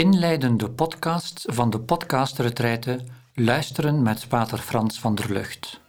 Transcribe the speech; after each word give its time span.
Inleidende 0.00 0.70
podcast 0.70 1.44
van 1.46 1.70
de 1.70 1.80
podcastretreite 1.80 3.00
Luisteren 3.34 4.02
met 4.02 4.28
Pater 4.28 4.58
Frans 4.58 5.00
van 5.00 5.14
der 5.14 5.32
Lucht. 5.32 5.80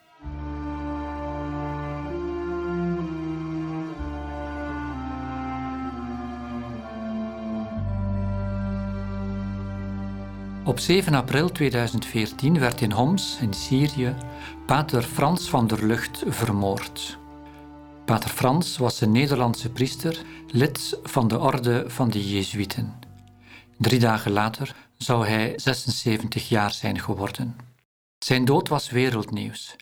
Op 10.66 10.80
7 10.80 11.14
april 11.14 11.52
2014 11.52 12.60
werd 12.60 12.82
in 12.82 12.92
Homs, 12.92 13.38
in 13.42 13.54
Syrië, 13.54 14.16
Pater 14.66 15.02
Frans 15.02 15.50
van 15.50 15.68
der 15.68 15.86
Lucht 15.86 16.24
vermoord. 16.28 17.18
Pater 18.06 18.30
Frans 18.30 18.78
was 18.78 19.02
een 19.02 19.12
Nederlandse 19.12 19.70
priester, 19.70 20.22
lid 20.48 21.00
van 21.04 21.28
de 21.28 21.40
orde 21.40 21.84
van 21.88 22.10
de 22.10 22.30
Jezuïeten. 22.30 23.05
Drie 23.78 24.00
dagen 24.00 24.32
later 24.32 24.76
zou 24.98 25.28
hij 25.28 25.54
76 25.56 26.50
jaar 26.50 26.72
zijn 26.72 27.00
geworden. 27.00 27.56
Zijn 28.18 28.46
dood 28.46 28.68
was 28.68 28.90
wereldnieuws. 28.90 29.76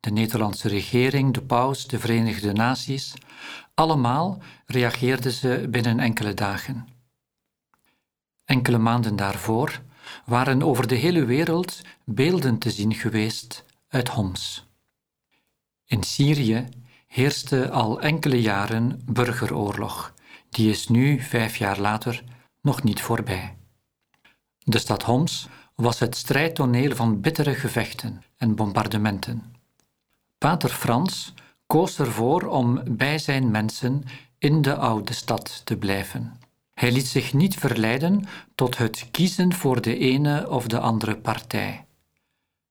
De 0.00 0.10
Nederlandse 0.10 0.68
regering, 0.68 1.34
de 1.34 1.42
paus, 1.42 1.86
de 1.86 1.98
Verenigde 1.98 2.52
Naties, 2.52 3.14
allemaal 3.74 4.42
reageerden 4.66 5.32
ze 5.32 5.66
binnen 5.70 6.00
enkele 6.00 6.34
dagen. 6.34 6.88
Enkele 8.44 8.78
maanden 8.78 9.16
daarvoor 9.16 9.80
waren 10.24 10.62
over 10.62 10.86
de 10.86 10.94
hele 10.94 11.24
wereld 11.24 11.80
beelden 12.04 12.58
te 12.58 12.70
zien 12.70 12.94
geweest 12.94 13.64
uit 13.88 14.08
Homs. 14.08 14.66
In 15.84 16.02
Syrië 16.02 16.68
heerste 17.06 17.70
al 17.70 18.00
enkele 18.00 18.40
jaren 18.40 19.00
burgeroorlog. 19.04 20.14
Die 20.50 20.70
is 20.70 20.88
nu, 20.88 21.20
vijf 21.20 21.56
jaar 21.56 21.78
later, 21.78 22.22
nog 22.66 22.82
niet 22.82 23.00
voorbij. 23.00 23.56
De 24.58 24.78
stad 24.78 25.02
Homs 25.02 25.48
was 25.74 25.98
het 25.98 26.16
strijdtoneel 26.16 26.94
van 26.94 27.20
bittere 27.20 27.54
gevechten 27.54 28.22
en 28.36 28.54
bombardementen. 28.54 29.54
Pater 30.38 30.70
Frans 30.70 31.34
koos 31.66 31.98
ervoor 31.98 32.42
om 32.46 32.82
bij 32.96 33.18
zijn 33.18 33.50
mensen 33.50 34.04
in 34.38 34.62
de 34.62 34.76
oude 34.76 35.12
stad 35.12 35.60
te 35.64 35.76
blijven. 35.76 36.40
Hij 36.74 36.92
liet 36.92 37.06
zich 37.06 37.32
niet 37.34 37.54
verleiden 37.54 38.24
tot 38.54 38.78
het 38.78 39.08
kiezen 39.10 39.52
voor 39.52 39.80
de 39.80 39.98
ene 39.98 40.50
of 40.50 40.66
de 40.66 40.78
andere 40.78 41.16
partij. 41.16 41.86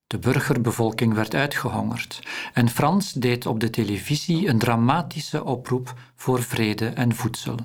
De 0.08 0.20
burgerbevolking 0.20 1.14
werd 1.14 1.36
uitgehongerd 1.36 2.20
en 2.54 2.70
Frans 2.70 3.12
deed 3.14 3.46
op 3.46 3.60
de 3.60 3.70
televisie 3.70 4.48
een 4.48 4.60
dramatische 4.60 5.44
oproep 5.44 5.94
voor 6.16 6.44
vrede 6.44 6.88
en 6.88 7.16
voedsel. 7.16 7.58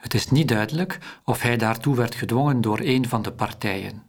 Het 0.00 0.14
is 0.14 0.30
niet 0.30 0.48
duidelijk 0.48 0.98
of 1.24 1.42
hij 1.42 1.56
daartoe 1.56 1.96
werd 1.96 2.14
gedwongen 2.14 2.60
door 2.60 2.78
een 2.82 3.08
van 3.08 3.22
de 3.22 3.32
partijen. 3.32 4.02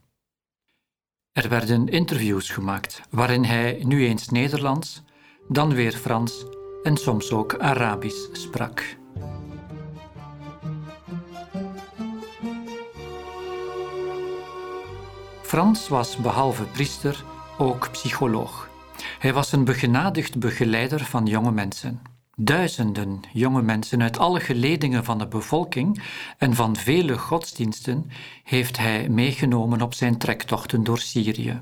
Er 1.31 1.49
werden 1.49 1.87
interviews 1.87 2.49
gemaakt 2.49 3.01
waarin 3.09 3.43
hij 3.43 3.81
nu 3.83 4.05
eens 4.05 4.29
Nederlands, 4.29 5.01
dan 5.47 5.73
weer 5.73 5.91
Frans 5.91 6.45
en 6.83 6.97
soms 6.97 7.31
ook 7.31 7.57
Arabisch 7.59 8.29
sprak. 8.31 8.97
Frans 15.41 15.87
was 15.87 16.17
behalve 16.17 16.63
priester 16.63 17.23
ook 17.57 17.91
psycholoog. 17.91 18.69
Hij 19.19 19.33
was 19.33 19.51
een 19.51 19.63
begenadigd 19.63 20.39
begeleider 20.39 21.05
van 21.05 21.25
jonge 21.25 21.51
mensen. 21.51 22.01
Duizenden 22.37 23.19
jonge 23.33 23.61
mensen 23.61 24.01
uit 24.01 24.17
alle 24.17 24.39
geledingen 24.39 25.03
van 25.03 25.17
de 25.17 25.27
bevolking 25.27 26.03
en 26.37 26.55
van 26.55 26.75
vele 26.75 27.17
godsdiensten 27.17 28.11
heeft 28.43 28.77
hij 28.77 29.09
meegenomen 29.09 29.81
op 29.81 29.93
zijn 29.93 30.17
trektochten 30.17 30.83
door 30.83 30.99
Syrië. 30.99 31.61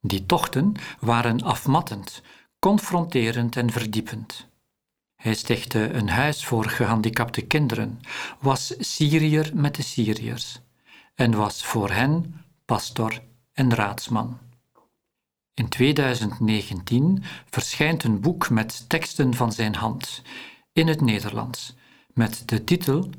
Die 0.00 0.26
tochten 0.26 0.74
waren 1.00 1.42
afmattend, 1.42 2.22
confronterend 2.58 3.56
en 3.56 3.70
verdiepend. 3.70 4.48
Hij 5.16 5.34
stichtte 5.34 5.92
een 5.92 6.08
huis 6.08 6.44
voor 6.44 6.64
gehandicapte 6.64 7.42
kinderen, 7.42 8.00
was 8.38 8.74
Syriër 8.78 9.50
met 9.54 9.74
de 9.74 9.82
Syriërs 9.82 10.60
en 11.14 11.36
was 11.36 11.64
voor 11.64 11.90
hen 11.90 12.44
pastor 12.64 13.22
en 13.52 13.74
raadsman. 13.74 14.38
In 15.60 15.68
2019 15.68 17.22
verschijnt 17.50 18.04
een 18.04 18.20
boek 18.20 18.50
met 18.50 18.88
teksten 18.88 19.34
van 19.34 19.52
zijn 19.52 19.74
hand 19.74 20.22
in 20.72 20.86
het 20.88 21.00
Nederlands 21.00 21.74
met 22.14 22.42
de 22.48 22.64
titel 22.64 23.10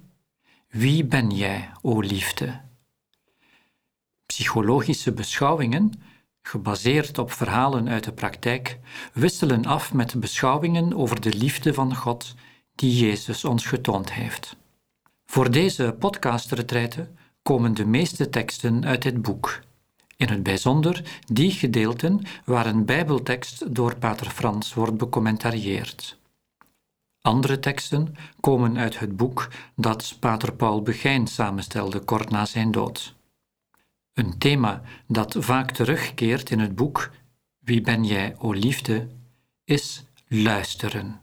Wie 0.69 1.06
ben 1.06 1.29
jij, 1.29 1.72
o 1.81 2.00
liefde? 2.00 2.62
Psychologische 4.25 5.12
beschouwingen, 5.12 5.91
gebaseerd 6.41 7.18
op 7.18 7.31
verhalen 7.31 7.90
uit 7.90 8.03
de 8.03 8.13
praktijk, 8.13 8.79
wisselen 9.13 9.66
af 9.66 9.94
met 9.94 10.19
beschouwingen 10.19 10.94
over 10.94 11.22
de 11.22 11.34
liefde 11.34 11.73
van 11.73 11.96
God 11.96 12.35
die 12.75 12.97
Jezus 13.06 13.46
ons 13.46 13.66
getoond 13.66 14.13
heeft. 14.13 14.56
Voor 15.25 15.52
deze 15.52 15.96
podcastretreite 16.00 17.09
komen 17.41 17.73
de 17.73 17.85
meeste 17.85 18.29
teksten 18.29 18.85
uit 18.85 19.02
dit 19.02 19.22
boek 19.22 19.62
in 20.22 20.30
het 20.30 20.44
bijzonder 20.44 21.22
die 21.26 21.52
gedeelten 21.52 22.22
waar 22.46 22.66
een 22.66 22.86
Bijbeltekst 22.86 23.76
door 23.76 23.96
Pater 23.96 24.30
Frans 24.30 24.74
wordt 24.74 24.98
becommentarieerd. 24.98 26.20
Andere 27.22 27.59
teksten 27.59 28.16
komen 28.40 28.78
uit 28.78 29.00
het 29.00 29.18
boek 29.18 29.48
dat 29.76 30.16
Pater 30.20 30.54
Paul 30.54 30.82
Begijn 30.82 31.28
samenstelde 31.28 32.00
kort 32.00 32.30
na 32.30 32.46
zijn 32.46 32.72
dood. 32.72 33.16
Een 34.14 34.38
thema 34.38 34.82
dat 35.08 35.36
vaak 35.40 35.72
terugkeert 35.72 36.50
in 36.50 36.59
het 36.59 36.76
boek 36.76 37.12
Wie 37.59 37.82
ben 37.82 38.03
jij, 38.03 38.36
o 38.38 38.52
liefde, 38.52 39.08
is 39.64 40.03
luisteren. 40.28 41.22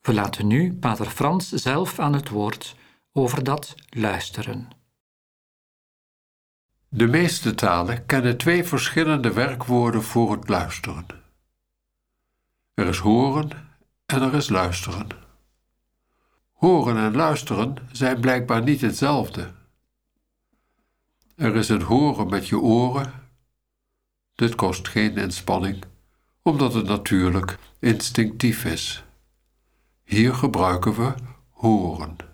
We 0.00 0.14
laten 0.14 0.46
nu 0.46 0.74
Pater 0.74 1.06
Frans 1.06 1.48
zelf 1.48 1.98
aan 1.98 2.12
het 2.12 2.28
woord 2.28 2.74
over 3.12 3.44
dat 3.44 3.74
luisteren. 3.88 4.77
De 6.90 7.06
meeste 7.06 7.54
talen 7.54 8.06
kennen 8.06 8.36
twee 8.36 8.64
verschillende 8.64 9.32
werkwoorden 9.32 10.02
voor 10.02 10.32
het 10.32 10.48
luisteren. 10.48 11.06
Er 12.74 12.86
is 12.86 12.98
horen 12.98 13.50
en 14.06 14.22
er 14.22 14.34
is 14.34 14.48
luisteren. 14.48 15.06
Horen 16.52 16.96
en 16.96 17.16
luisteren 17.16 17.76
zijn 17.92 18.20
blijkbaar 18.20 18.62
niet 18.62 18.80
hetzelfde. 18.80 19.52
Er 21.36 21.56
is 21.56 21.68
een 21.68 21.82
horen 21.82 22.28
met 22.28 22.48
je 22.48 22.58
oren. 22.58 23.12
Dit 24.34 24.54
kost 24.54 24.88
geen 24.88 25.16
inspanning, 25.16 25.84
omdat 26.42 26.74
het 26.74 26.86
natuurlijk 26.86 27.58
instinctief 27.78 28.64
is. 28.64 29.04
Hier 30.04 30.34
gebruiken 30.34 30.94
we 30.94 31.14
horen. 31.50 32.27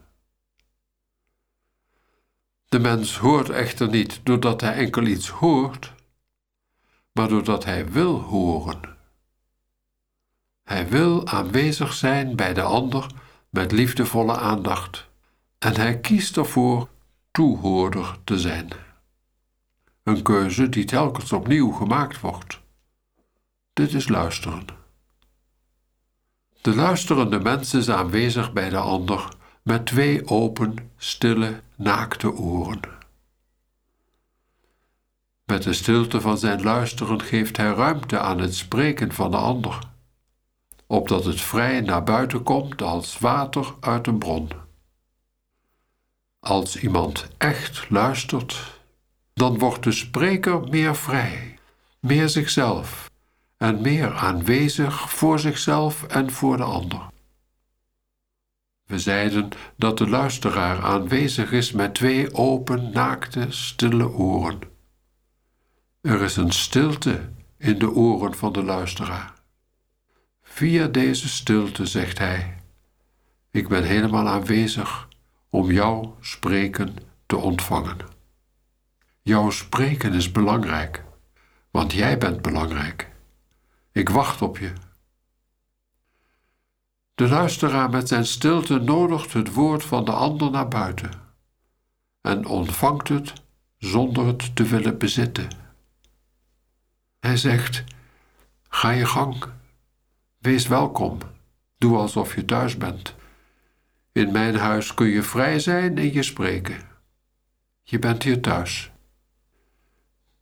De 2.75 2.81
mens 2.81 3.19
hoort 3.19 3.49
echter 3.49 3.89
niet 3.89 4.21
doordat 4.23 4.61
hij 4.61 4.75
enkel 4.75 5.07
iets 5.07 5.29
hoort, 5.29 5.93
maar 7.13 7.29
doordat 7.29 7.65
hij 7.65 7.91
wil 7.91 8.21
horen. 8.21 8.81
Hij 10.63 10.89
wil 10.89 11.27
aanwezig 11.27 11.93
zijn 11.93 12.37
bij 12.37 12.55
de 12.55 12.63
ander 12.63 13.07
met 13.49 13.73
liefdevolle 13.73 14.37
aandacht 14.37 15.09
en 15.59 15.77
hij 15.77 16.01
kiest 16.01 16.37
ervoor 16.37 16.89
toehoorder 17.31 18.17
te 18.25 18.39
zijn. 18.39 18.69
Een 20.03 20.23
keuze 20.23 20.69
die 20.69 20.85
telkens 20.85 21.33
opnieuw 21.33 21.71
gemaakt 21.71 22.21
wordt. 22.21 22.61
Dit 23.73 23.93
is 23.93 24.09
luisteren. 24.09 24.67
De 26.61 26.75
luisterende 26.75 27.39
mens 27.39 27.75
is 27.75 27.91
aanwezig 27.91 28.53
bij 28.53 28.69
de 28.69 28.79
ander 28.79 29.29
met 29.65 29.87
twee 29.87 30.29
open, 30.29 30.75
stille, 30.97 31.61
naakte 31.77 32.33
oren. 32.33 32.81
Met 35.45 35.63
de 35.63 35.73
stilte 35.73 36.21
van 36.21 36.39
zijn 36.39 36.63
luisteren 36.63 37.21
geeft 37.23 37.57
hij 37.57 37.73
ruimte 37.73 38.19
aan 38.19 38.39
het 38.39 38.55
spreken 38.55 39.13
van 39.13 39.31
de 39.31 39.37
ander, 39.37 39.79
opdat 40.87 41.25
het 41.25 41.41
vrij 41.41 41.81
naar 41.81 42.03
buiten 42.03 42.43
komt 42.43 42.83
als 42.83 43.19
water 43.19 43.75
uit 43.81 44.07
een 44.07 44.19
bron. 44.19 44.51
Als 46.41 46.77
iemand 46.77 47.29
echt 47.39 47.91
luistert, 47.91 48.81
dan 49.35 49.59
wordt 49.59 49.85
de 49.85 49.93
spreker 49.93 50.69
meer 50.69 50.97
vrij, 50.97 51.59
meer 52.01 52.29
zichzelf 52.29 53.11
en 53.57 53.81
meer 53.81 54.15
aanwezig 54.15 55.11
voor 55.11 55.39
zichzelf 55.39 56.03
en 56.03 56.31
voor 56.31 56.57
de 56.57 56.63
ander. 56.63 57.13
We 58.87 58.99
zeiden 58.99 59.49
dat 59.77 59.99
de 59.99 60.09
luisteraar 60.09 60.83
aanwezig 60.83 61.53
is 61.53 61.73
met 61.73 61.95
twee 61.95 62.35
open, 62.35 62.91
naakte, 62.93 63.47
stille 63.49 64.09
oren. 64.09 64.61
Er 66.01 66.23
is 66.23 66.37
een 66.37 66.53
stilte 66.53 67.29
in 67.59 67.79
de 67.79 67.91
oren 67.91 68.35
van 68.35 68.53
de 68.53 68.63
luisteraar. 68.63 69.33
Via 70.43 70.87
deze 70.87 71.29
stilte 71.29 71.87
zegt 71.87 72.19
hij: 72.19 72.57
Ik 73.51 73.69
ben 73.69 73.85
helemaal 73.85 74.29
aanwezig 74.29 75.09
om 75.49 75.71
jouw 75.71 76.17
spreken 76.21 76.97
te 77.27 77.37
ontvangen. 77.37 77.97
Jouw 79.23 79.51
spreken 79.51 80.13
is 80.13 80.33
belangrijk, 80.33 81.05
want 81.71 81.93
jij 81.93 82.19
bent 82.19 82.43
belangrijk. 82.43 83.11
Ik 83.93 84.09
wacht 84.09 84.43
op 84.43 84.59
je. 84.59 84.73
De 87.15 87.29
luisteraar 87.29 87.91
met 87.91 88.09
zijn 88.09 88.27
stilte 88.27 88.79
nodigt 88.79 89.33
het 89.33 89.53
woord 89.53 89.85
van 89.85 90.05
de 90.05 90.13
ander 90.13 90.51
naar 90.51 90.69
buiten 90.69 91.11
en 92.21 92.47
ontvangt 92.47 93.09
het 93.09 93.33
zonder 93.79 94.27
het 94.27 94.57
te 94.57 94.65
willen 94.65 94.99
bezitten. 94.99 95.49
Hij 97.21 97.37
zegt: 97.37 97.85
Ga 98.69 98.91
je 98.91 99.07
gang, 99.07 99.45
wees 100.39 100.67
welkom, 100.67 101.19
doe 101.79 101.97
alsof 101.97 102.35
je 102.35 102.45
thuis 102.45 102.77
bent. 102.77 103.15
In 104.13 104.33
mijn 104.33 104.57
huis 104.57 104.95
kun 104.95 105.07
je 105.07 105.23
vrij 105.23 105.59
zijn 105.59 105.99
en 105.99 106.13
je 106.13 106.23
spreken. 106.23 106.81
Je 107.83 107.99
bent 107.99 108.23
hier 108.23 108.41
thuis. 108.41 108.91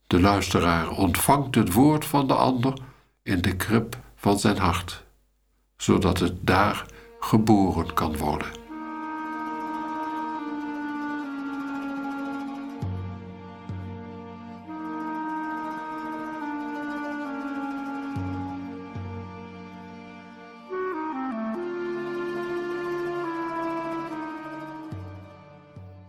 De 0.06 0.20
luisteraar 0.20 0.90
ontvangt 0.90 1.54
het 1.54 1.72
woord 1.72 2.04
van 2.04 2.26
de 2.26 2.34
ander 2.34 2.78
in 3.22 3.40
de 3.42 3.56
krib 3.56 3.96
van 4.14 4.38
zijn 4.38 4.58
hart, 4.58 5.01
zodat 5.82 6.18
het 6.18 6.34
daar 6.40 6.86
geboren 7.20 7.94
kan 7.94 8.16
worden. 8.16 8.48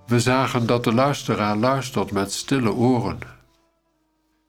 We 0.06 0.20
zagen 0.20 0.66
dat 0.66 0.84
de 0.84 0.94
luisteraar 0.94 1.56
luistert 1.56 2.12
met 2.12 2.32
stille 2.32 2.74
oren. 2.74 3.20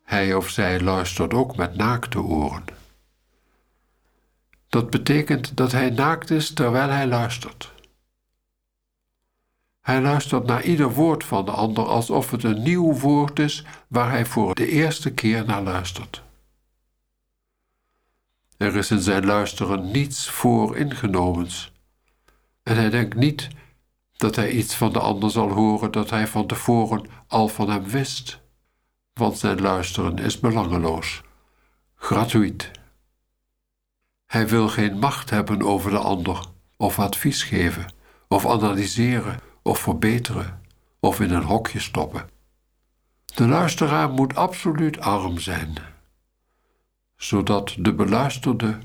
Hij 0.03 0.35
of 0.35 0.49
zij 0.49 0.81
luistert 0.81 1.35
ook 1.35 1.57
met 1.57 1.77
naakte 1.77 2.21
oren. 2.23 2.74
Dat 4.75 4.91
betekent 4.91 5.57
dat 5.57 5.73
hij 5.73 5.91
naakt 5.91 6.31
is 6.31 6.53
terwijl 6.53 6.89
hij 6.89 7.07
luistert. 7.07 7.73
Hij 9.81 10.01
luistert 10.01 10.47
naar 10.47 10.63
ieder 10.63 10.93
woord 10.93 11.25
van 11.25 11.45
de 11.45 11.51
ander 11.51 11.85
alsof 11.85 12.31
het 12.31 12.45
een 12.45 12.63
nieuw 12.63 12.93
woord 12.93 13.39
is 13.39 13.65
waar 13.89 14.11
hij 14.11 14.27
voor 14.27 14.55
de 14.55 14.69
eerste 14.69 15.13
keer 15.13 15.45
naar 15.45 15.63
luistert. 15.63 16.23
Er 18.57 18.77
is 18.77 18.91
in 18.91 19.01
zijn 19.01 19.25
luisteren 19.25 19.91
niets 19.91 20.31
vooringenomens 20.31 21.73
en 22.63 22.77
hij 22.77 22.91
denkt 22.91 23.17
niet 23.17 23.49
dat 24.17 24.37
hij 24.37 24.51
iets 24.51 24.75
van 24.75 24.93
de 24.93 25.01
ander 25.01 25.31
zal 25.31 25.51
horen 25.51 25.91
dat 25.91 26.11
hij 26.11 26.27
van 26.27 26.47
tevoren 26.47 27.07
al 27.27 27.49
van 27.49 27.71
hem 27.71 27.85
wist, 27.85 28.41
want 29.13 29.39
zijn 29.39 29.61
luisteren 29.61 30.19
is 30.19 30.41
belangeloos, 30.41 31.23
gratuit. 31.95 32.83
Hij 34.35 34.49
wil 34.49 34.69
geen 34.69 34.99
macht 34.99 35.31
hebben 35.31 35.63
over 35.63 35.91
de 35.91 35.99
ander, 35.99 36.47
of 36.77 36.99
advies 36.99 37.43
geven, 37.43 37.93
of 38.29 38.47
analyseren, 38.47 39.41
of 39.63 39.79
verbeteren, 39.79 40.61
of 41.01 41.21
in 41.21 41.31
een 41.31 41.43
hokje 41.43 41.81
stoppen. 41.81 42.29
De 43.25 43.47
luisteraar 43.47 44.11
moet 44.11 44.35
absoluut 44.35 44.99
arm 44.99 45.39
zijn, 45.39 45.75
zodat 47.17 47.75
de 47.79 47.95
beluisterde 47.95 48.79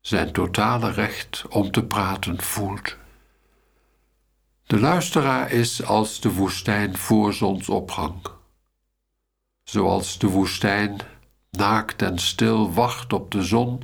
zijn 0.00 0.32
totale 0.32 0.90
recht 0.90 1.44
om 1.48 1.70
te 1.70 1.84
praten 1.84 2.42
voelt. 2.42 2.96
De 4.64 4.80
luisteraar 4.80 5.50
is 5.50 5.84
als 5.84 6.20
de 6.20 6.32
woestijn 6.32 6.96
voor 6.96 7.32
zonsopgang. 7.34 8.26
Zoals 9.64 10.18
de 10.18 10.26
woestijn 10.26 11.00
naakt 11.50 12.02
en 12.02 12.18
stil 12.18 12.72
wacht 12.72 13.12
op 13.12 13.30
de 13.30 13.42
zon, 13.42 13.82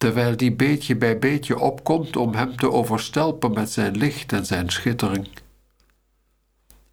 terwijl 0.00 0.36
die 0.36 0.52
beetje 0.52 0.96
bij 0.96 1.18
beetje 1.18 1.58
opkomt 1.58 2.16
om 2.16 2.34
hem 2.34 2.56
te 2.56 2.70
overstelpen 2.70 3.52
met 3.52 3.70
zijn 3.70 3.96
licht 3.96 4.32
en 4.32 4.46
zijn 4.46 4.70
schittering. 4.70 5.28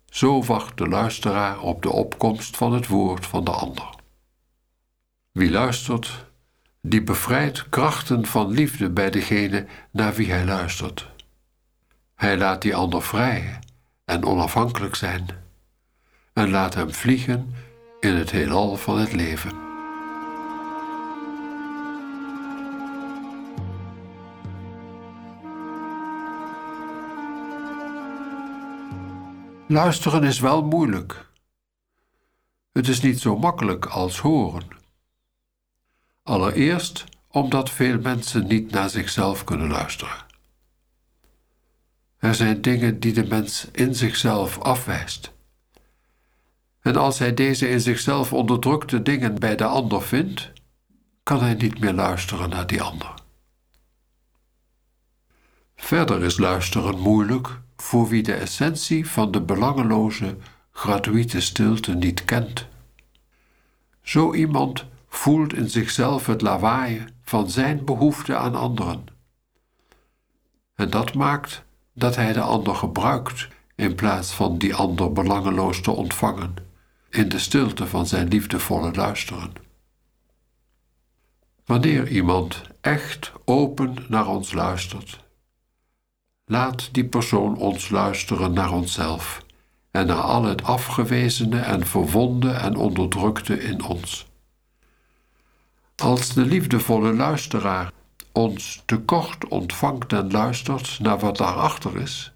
Zo 0.05 0.43
wacht 0.43 0.77
de 0.77 0.87
luisteraar 0.87 1.59
op 1.59 1.81
de 1.81 1.89
opkomst 1.89 2.57
van 2.57 2.73
het 2.73 2.87
woord 2.87 3.25
van 3.25 3.43
de 3.43 3.51
ander. 3.51 3.89
Wie 5.31 5.51
luistert, 5.51 6.25
die 6.81 7.03
bevrijdt 7.03 7.69
krachten 7.69 8.25
van 8.25 8.51
liefde 8.51 8.89
bij 8.89 9.09
degene 9.09 9.65
naar 9.91 10.13
wie 10.13 10.31
hij 10.31 10.45
luistert. 10.45 11.09
Hij 12.15 12.37
laat 12.37 12.61
die 12.61 12.75
ander 12.75 13.03
vrij 13.03 13.59
en 14.05 14.25
onafhankelijk 14.25 14.95
zijn 14.95 15.25
en 16.33 16.49
laat 16.49 16.73
hem 16.73 16.93
vliegen 16.93 17.53
in 17.99 18.15
het 18.15 18.31
heelal 18.31 18.77
van 18.77 18.99
het 18.99 19.13
leven. 19.13 19.66
Luisteren 29.69 30.23
is 30.23 30.39
wel 30.39 30.63
moeilijk. 30.63 31.29
Het 32.71 32.87
is 32.87 33.01
niet 33.01 33.19
zo 33.19 33.37
makkelijk 33.37 33.85
als 33.85 34.19
horen. 34.19 34.67
Allereerst 36.23 37.03
omdat 37.27 37.69
veel 37.69 37.99
mensen 37.99 38.47
niet 38.47 38.71
naar 38.71 38.89
zichzelf 38.89 39.43
kunnen 39.43 39.67
luisteren. 39.67 40.25
Er 42.17 42.35
zijn 42.35 42.61
dingen 42.61 42.99
die 42.99 43.13
de 43.13 43.25
mens 43.25 43.67
in 43.71 43.95
zichzelf 43.95 44.59
afwijst. 44.59 45.31
En 46.81 46.95
als 46.95 47.19
hij 47.19 47.33
deze 47.33 47.69
in 47.69 47.81
zichzelf 47.81 48.33
onderdrukte 48.33 49.01
dingen 49.01 49.39
bij 49.39 49.55
de 49.55 49.65
ander 49.65 50.01
vindt, 50.01 50.51
kan 51.23 51.39
hij 51.39 51.53
niet 51.53 51.79
meer 51.79 51.93
luisteren 51.93 52.49
naar 52.49 52.67
die 52.67 52.81
ander. 52.81 53.13
Verder 55.77 56.23
is 56.23 56.37
luisteren 56.37 56.99
moeilijk 56.99 57.59
voor 57.75 58.07
wie 58.07 58.23
de 58.23 58.33
essentie 58.33 59.09
van 59.09 59.31
de 59.31 59.41
belangeloze, 59.41 60.37
gratuite 60.71 61.41
stilte 61.41 61.93
niet 61.95 62.25
kent. 62.25 62.67
Zo 64.01 64.33
iemand 64.33 64.85
voelt 65.09 65.53
in 65.53 65.69
zichzelf 65.69 66.25
het 66.25 66.41
lawaai 66.41 67.05
van 67.23 67.49
zijn 67.49 67.85
behoefte 67.85 68.35
aan 68.35 68.55
anderen. 68.55 69.05
En 70.75 70.89
dat 70.89 71.13
maakt 71.13 71.63
dat 71.93 72.15
hij 72.15 72.33
de 72.33 72.41
ander 72.41 72.75
gebruikt 72.75 73.47
in 73.75 73.95
plaats 73.95 74.31
van 74.31 74.57
die 74.57 74.75
ander 74.75 75.11
belangeloos 75.11 75.81
te 75.81 75.91
ontvangen 75.91 76.55
in 77.09 77.29
de 77.29 77.39
stilte 77.39 77.87
van 77.87 78.07
zijn 78.07 78.27
liefdevolle 78.27 78.91
luisteren. 78.93 79.53
Wanneer 81.65 82.07
iemand 82.07 82.61
echt 82.81 83.31
open 83.45 83.95
naar 84.07 84.27
ons 84.27 84.53
luistert, 84.53 85.25
laat 86.49 86.89
die 86.91 87.05
persoon 87.05 87.57
ons 87.57 87.89
luisteren 87.89 88.53
naar 88.53 88.71
onszelf 88.71 89.45
en 89.91 90.07
naar 90.07 90.21
al 90.21 90.43
het 90.43 90.63
afgewezene 90.63 91.59
en 91.59 91.85
verwonde 91.85 92.51
en 92.51 92.75
onderdrukte 92.75 93.63
in 93.63 93.83
ons. 93.83 94.27
Als 95.95 96.33
de 96.33 96.45
liefdevolle 96.45 97.13
luisteraar 97.13 97.91
ons 98.31 98.81
tekort 98.85 99.47
ontvangt 99.47 100.13
en 100.13 100.31
luistert 100.31 100.99
naar 100.99 101.19
wat 101.19 101.37
daarachter 101.37 102.01
is, 102.01 102.31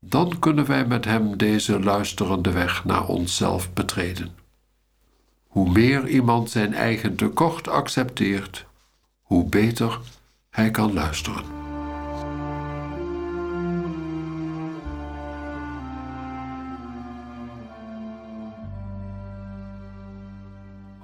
dan 0.00 0.38
kunnen 0.38 0.66
wij 0.66 0.86
met 0.86 1.04
hem 1.04 1.36
deze 1.36 1.80
luisterende 1.80 2.50
weg 2.50 2.84
naar 2.84 3.06
onszelf 3.06 3.72
betreden. 3.72 4.36
Hoe 5.46 5.70
meer 5.70 6.08
iemand 6.08 6.50
zijn 6.50 6.74
eigen 6.74 7.16
tekort 7.16 7.68
accepteert, 7.68 8.66
hoe 9.20 9.44
beter 9.44 10.00
hij 10.50 10.70
kan 10.70 10.92
luisteren. 10.92 11.57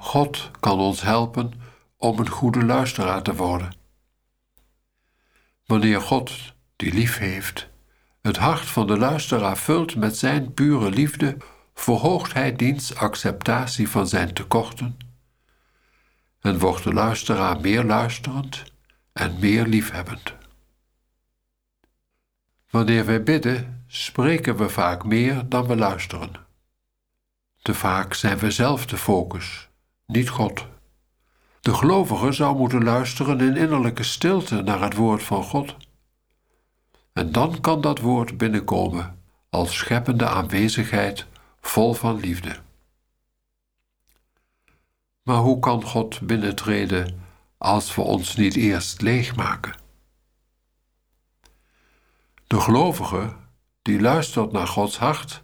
God 0.04 0.50
kan 0.61 0.78
ons 0.78 1.02
helpen 1.02 1.52
om 1.96 2.18
een 2.18 2.28
goede 2.28 2.64
luisteraar 2.64 3.23
te 3.23 3.34
worden. 3.34 3.75
Wanneer 5.66 6.00
God, 6.00 6.32
die 6.76 6.94
lief 6.94 7.18
heeft, 7.18 7.68
het 8.20 8.37
hart 8.37 8.66
van 8.66 8.87
de 8.87 8.99
luisteraar 8.99 9.56
vult 9.56 9.96
met 9.96 10.16
zijn 10.16 10.54
pure 10.54 10.90
liefde, 10.90 11.37
verhoogt 11.75 12.32
hij 12.32 12.56
diens 12.56 12.94
acceptatie 12.94 13.88
van 13.88 14.08
zijn 14.08 14.32
tekorten 14.34 14.96
en 16.40 16.58
wordt 16.58 16.84
de 16.84 16.92
luisteraar 16.92 17.61
meer 17.61 17.84
luisterend 17.84 18.62
en 19.12 19.38
meer 19.38 19.66
liefhebbend. 19.66 20.34
Wanneer 22.70 23.06
wij 23.06 23.23
bidden, 23.23 23.84
spreken 23.87 24.56
we 24.56 24.68
vaak 24.68 25.04
meer 25.04 25.49
dan 25.49 25.66
we 25.66 25.76
luisteren. 25.76 26.32
Te 27.62 27.75
vaak 27.75 28.14
zijn 28.14 28.38
we 28.38 28.50
zelf 28.50 28.87
de 28.87 28.96
focus, 28.96 29.68
niet 30.06 30.28
God. 30.28 30.66
De 31.61 31.75
gelovige 31.75 32.32
zou 32.32 32.56
moeten 32.56 32.84
luisteren 32.84 33.40
in 33.40 33.56
innerlijke 33.56 34.02
stilte 34.02 34.62
naar 34.62 34.80
het 34.80 34.94
woord 34.94 35.23
van 35.23 35.42
God. 35.42 35.76
En 37.12 37.32
dan 37.32 37.61
kan 37.61 37.80
dat 37.80 37.99
woord 37.99 38.37
binnenkomen 38.37 39.23
als 39.50 39.76
scheppende 39.76 40.26
aanwezigheid 40.28 41.26
vol 41.61 41.94
van 41.94 42.20
liefde. 42.20 42.56
Maar 45.23 45.38
hoe 45.38 45.58
kan 45.58 45.82
God 45.82 46.20
binnentreden 46.20 47.23
als 47.58 47.94
we 47.94 48.00
ons 48.00 48.37
niet 48.37 48.56
eerst 48.56 49.00
leegmaken? 49.00 49.75
De 52.46 52.61
gelovige 52.61 53.37
die 53.82 54.00
luistert 54.00 54.52
naar 54.52 54.66
Gods 54.66 54.99
hart, 54.99 55.42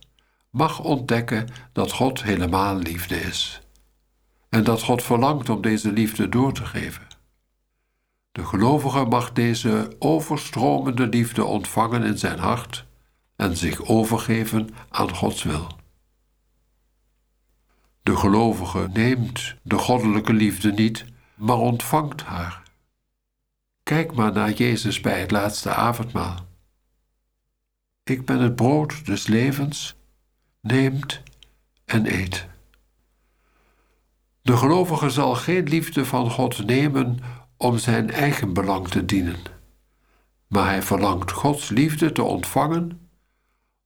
mag 0.50 0.80
ontdekken 0.80 1.48
dat 1.72 1.92
God 1.92 2.22
helemaal 2.22 2.76
liefde 2.76 3.20
is 3.20 3.60
en 4.50 4.64
dat 4.64 4.82
God 4.82 5.02
verlangt 5.02 5.48
om 5.48 5.60
deze 5.60 5.92
liefde 5.92 6.28
door 6.28 6.52
te 6.52 6.66
geven. 6.66 7.06
De 8.32 8.44
gelovige 8.44 9.04
mag 9.04 9.32
deze 9.32 9.96
overstromende 9.98 11.06
liefde 11.06 11.44
ontvangen 11.44 12.02
in 12.02 12.18
zijn 12.18 12.38
hart 12.38 12.86
en 13.36 13.56
zich 13.56 13.84
overgeven 13.84 14.68
aan 14.88 15.14
Gods 15.14 15.42
wil. 15.42 15.78
De 18.02 18.16
gelovige 18.16 18.88
neemt 18.92 19.54
de 19.62 19.78
goddelijke 19.78 20.32
liefde 20.32 20.72
niet, 20.72 21.04
maar 21.34 21.58
ontvangt 21.58 22.22
haar. 22.22 22.62
Kijk 23.82 24.12
maar 24.12 24.32
naar 24.32 24.52
Jezus 24.52 25.00
bij 25.00 25.20
het 25.20 25.30
laatste 25.30 25.74
avondmaal. 25.74 26.46
Ik 28.02 28.24
ben 28.24 28.40
het 28.40 28.56
brood 28.56 29.06
des 29.06 29.26
levens, 29.26 29.96
neemt 30.60 31.22
en 31.84 32.06
eet. 32.12 32.48
De 34.50 34.56
gelovige 34.56 35.10
zal 35.10 35.34
geen 35.34 35.68
liefde 35.68 36.04
van 36.04 36.30
God 36.30 36.66
nemen 36.66 37.18
om 37.56 37.78
zijn 37.78 38.10
eigen 38.10 38.52
belang 38.52 38.88
te 38.88 39.04
dienen, 39.04 39.36
maar 40.46 40.64
hij 40.64 40.82
verlangt 40.82 41.32
Gods 41.32 41.68
liefde 41.68 42.12
te 42.12 42.22
ontvangen, 42.22 43.10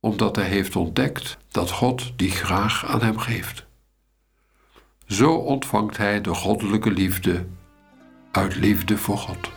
omdat 0.00 0.36
hij 0.36 0.44
heeft 0.44 0.76
ontdekt 0.76 1.38
dat 1.48 1.70
God 1.70 2.12
die 2.16 2.30
graag 2.30 2.86
aan 2.86 3.02
hem 3.02 3.18
geeft. 3.18 3.66
Zo 5.06 5.34
ontvangt 5.34 5.96
hij 5.96 6.20
de 6.20 6.34
goddelijke 6.34 6.90
liefde 6.90 7.46
uit 8.30 8.56
liefde 8.56 8.98
voor 8.98 9.18
God. 9.18 9.50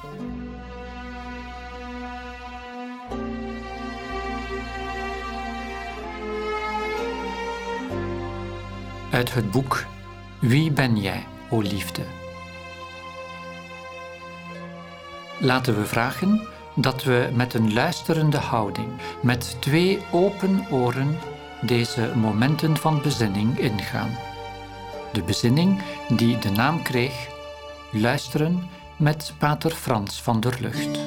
Uit 9.12 9.34
het 9.34 9.52
boek 9.52 9.86
Wie 10.40 10.72
ben 10.72 10.98
jij, 10.98 11.26
o 11.50 11.60
liefde? 11.60 12.02
Laten 15.40 15.76
we 15.78 15.86
vragen 15.86 16.48
dat 16.76 17.04
we 17.04 17.30
met 17.34 17.54
een 17.54 17.74
luisterende 17.74 18.38
houding, 18.38 18.88
met 19.22 19.58
twee 19.60 20.00
open 20.12 20.66
oren, 20.72 21.18
deze 21.62 22.12
momenten 22.16 22.78
van 22.78 23.02
bezinning 23.02 23.60
ingaan. 23.60 24.18
De 25.14 25.24
bezinning 25.24 25.82
die 26.10 26.38
de 26.38 26.50
naam 26.50 26.82
kreeg 26.82 27.28
Luisteren 27.92 28.70
met 28.98 29.34
Pater 29.38 29.72
Frans 29.72 30.22
van 30.22 30.40
der 30.40 30.58
Lucht. 30.60 31.00